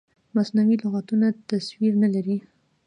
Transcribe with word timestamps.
مصنوعي 0.35 0.75
لغتونه 0.83 1.27
تصویر 1.49 1.93
نه 2.03 2.07
لري. 2.13 2.37